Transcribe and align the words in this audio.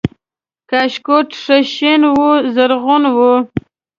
کاشکوټ 0.69 1.27
ښه 1.43 1.57
شین 1.73 2.01
و 2.17 2.19
زرغون 2.53 3.03
و 3.15 3.17